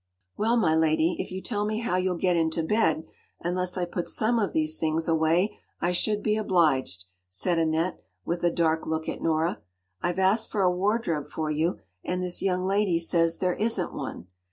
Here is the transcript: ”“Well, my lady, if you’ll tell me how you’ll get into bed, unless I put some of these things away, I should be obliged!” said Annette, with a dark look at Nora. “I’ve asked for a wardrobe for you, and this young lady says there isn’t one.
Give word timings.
”“Well, 0.35 0.57
my 0.57 0.75
lady, 0.75 1.15
if 1.19 1.31
you’ll 1.31 1.43
tell 1.43 1.63
me 1.63 1.81
how 1.81 1.95
you’ll 1.97 2.17
get 2.17 2.35
into 2.35 2.63
bed, 2.63 3.03
unless 3.39 3.77
I 3.77 3.85
put 3.85 4.09
some 4.09 4.39
of 4.39 4.51
these 4.51 4.79
things 4.79 5.07
away, 5.07 5.55
I 5.79 5.91
should 5.91 6.23
be 6.23 6.37
obliged!” 6.37 7.05
said 7.29 7.59
Annette, 7.59 7.99
with 8.25 8.43
a 8.43 8.49
dark 8.49 8.87
look 8.87 9.07
at 9.07 9.21
Nora. 9.21 9.61
“I’ve 10.01 10.17
asked 10.17 10.49
for 10.51 10.63
a 10.63 10.75
wardrobe 10.75 11.27
for 11.27 11.51
you, 11.51 11.77
and 12.03 12.23
this 12.23 12.41
young 12.41 12.65
lady 12.65 12.97
says 12.97 13.37
there 13.37 13.53
isn’t 13.53 13.93
one. 13.93 14.25